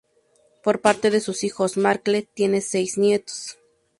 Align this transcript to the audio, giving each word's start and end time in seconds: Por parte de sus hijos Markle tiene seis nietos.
Por 0.63 0.81
parte 0.81 1.11
de 1.11 1.19
sus 1.19 1.43
hijos 1.43 1.77
Markle 1.77 2.23
tiene 2.23 2.61
seis 2.61 2.97
nietos. 2.97 3.59